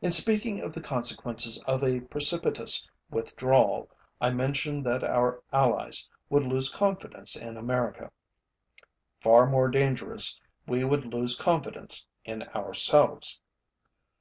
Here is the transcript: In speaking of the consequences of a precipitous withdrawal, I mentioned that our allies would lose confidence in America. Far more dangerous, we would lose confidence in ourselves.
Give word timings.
In 0.00 0.10
speaking 0.10 0.58
of 0.60 0.72
the 0.72 0.80
consequences 0.80 1.62
of 1.68 1.84
a 1.84 2.00
precipitous 2.00 2.90
withdrawal, 3.10 3.88
I 4.20 4.30
mentioned 4.32 4.84
that 4.86 5.04
our 5.04 5.40
allies 5.52 6.10
would 6.28 6.42
lose 6.42 6.68
confidence 6.68 7.36
in 7.36 7.56
America. 7.56 8.10
Far 9.20 9.46
more 9.46 9.68
dangerous, 9.68 10.40
we 10.66 10.82
would 10.82 11.14
lose 11.14 11.38
confidence 11.38 12.08
in 12.24 12.42
ourselves. 12.42 13.40